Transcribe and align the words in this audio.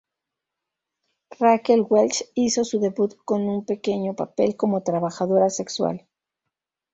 Raquel 1.39 1.85
Welch 1.87 2.25
hizo 2.33 2.63
su 2.65 2.79
debut 2.79 3.13
con 3.23 3.43
un 3.43 3.65
pequeño 3.67 4.15
papel 4.15 4.57
como 4.57 4.81
trabajadora 4.81 5.51
sexual. 5.51 6.07